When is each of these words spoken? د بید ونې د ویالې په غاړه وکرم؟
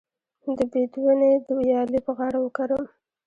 د 0.57 0.59
بید 0.71 0.91
ونې 1.01 1.31
د 1.45 1.47
ویالې 1.59 1.99
په 2.05 2.11
غاړه 2.17 2.39
وکرم؟ 2.41 2.83